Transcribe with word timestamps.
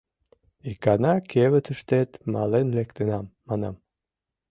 —Икана 0.71 1.13
кевытыштет 1.31 2.09
мален 2.33 2.67
лектынам, 2.77 3.25
манам. 3.47 3.75